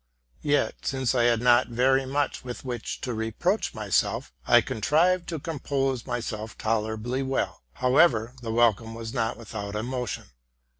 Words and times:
Yet, 0.41 0.87
since 0.87 1.13
I 1.13 1.25
had 1.25 1.41
not 1.43 1.67
very 1.67 2.07
much 2.07 2.43
with 2.43 2.65
which 2.65 3.01
to 3.01 3.13
reproach 3.13 3.75
myself, 3.75 4.33
I 4.47 4.61
contrived 4.61 5.29
to 5.29 5.37
compose 5.37 6.07
myself 6.07 6.57
tolerably 6.57 7.21
well: 7.21 7.61
however, 7.73 8.33
the 8.41 8.51
welcome 8.51 8.95
was 8.95 9.13
not 9.13 9.37
without 9.37 9.75
emotion. 9.75 10.31